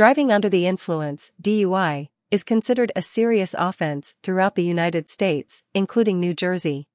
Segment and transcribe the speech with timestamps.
[0.00, 6.18] Driving under the influence, DUI, is considered a serious offense throughout the United States, including
[6.18, 6.88] New Jersey.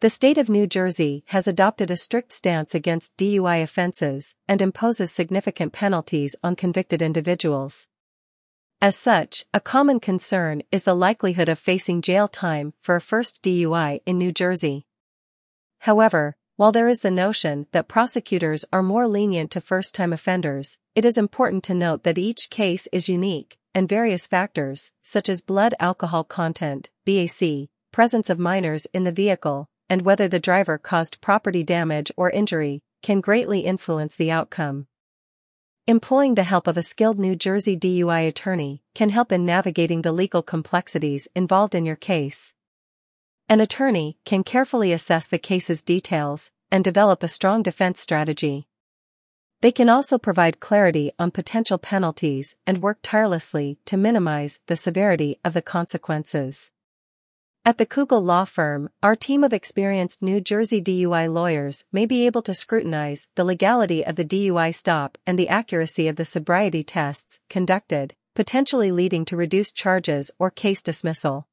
[0.00, 5.12] The state of New Jersey has adopted a strict stance against DUI offenses and imposes
[5.12, 7.86] significant penalties on convicted individuals.
[8.82, 13.44] As such, a common concern is the likelihood of facing jail time for a first
[13.44, 14.86] DUI in New Jersey.
[15.82, 21.04] However, while there is the notion that prosecutors are more lenient to first-time offenders, it
[21.04, 25.72] is important to note that each case is unique, and various factors, such as blood
[25.78, 31.62] alcohol content, BAC, presence of minors in the vehicle, and whether the driver caused property
[31.62, 34.88] damage or injury, can greatly influence the outcome.
[35.86, 40.10] Employing the help of a skilled New Jersey DUI attorney can help in navigating the
[40.10, 42.52] legal complexities involved in your case.
[43.50, 48.68] An attorney can carefully assess the case's details and develop a strong defense strategy.
[49.62, 55.38] They can also provide clarity on potential penalties and work tirelessly to minimize the severity
[55.46, 56.70] of the consequences.
[57.64, 62.26] At the Kugel Law Firm, our team of experienced New Jersey DUI lawyers may be
[62.26, 66.84] able to scrutinize the legality of the DUI stop and the accuracy of the sobriety
[66.84, 71.47] tests conducted, potentially leading to reduced charges or case dismissal.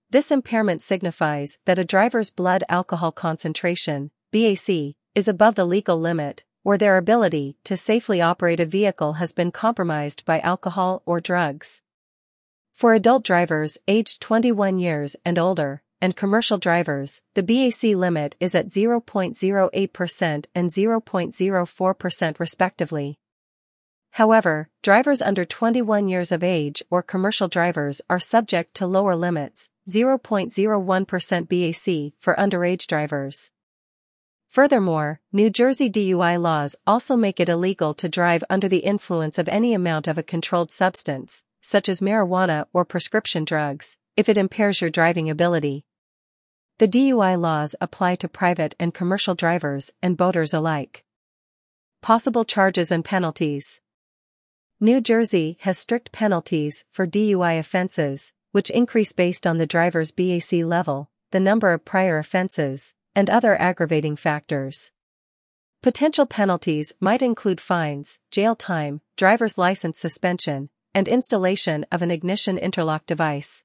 [0.09, 6.45] This impairment signifies that a driver's blood alcohol concentration, BAC, is above the legal limit,
[6.69, 11.81] or their ability to safely operate a vehicle has been compromised by alcohol or drugs.
[12.75, 18.53] For adult drivers aged 21 years and older, and commercial drivers, the BAC limit is
[18.53, 23.19] at 0.08% and 0.04% respectively.
[24.11, 29.69] However, drivers under 21 years of age or commercial drivers are subject to lower limits,
[29.89, 33.49] 0.01% BAC for underage drivers.
[34.49, 39.47] Furthermore, New Jersey DUI laws also make it illegal to drive under the influence of
[39.47, 44.81] any amount of a controlled substance, such as marijuana or prescription drugs, if it impairs
[44.81, 45.85] your driving ability.
[46.79, 51.03] The DUI laws apply to private and commercial drivers and boaters alike.
[52.01, 53.81] Possible charges and penalties.
[54.79, 60.63] New Jersey has strict penalties for DUI offenses, which increase based on the driver's BAC
[60.65, 64.91] level, the number of prior offenses, and other aggravating factors.
[65.81, 72.57] Potential penalties might include fines, jail time, driver's license suspension, and installation of an ignition
[72.57, 73.63] interlock device.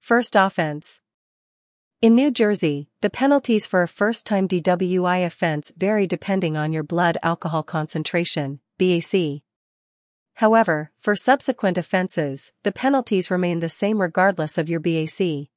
[0.00, 1.00] First offense.
[2.00, 7.18] In New Jersey, the penalties for a first-time DWI offense vary depending on your blood
[7.24, 9.42] alcohol concentration, BAC.
[10.34, 15.48] However, for subsequent offenses, the penalties remain the same regardless of your BAC.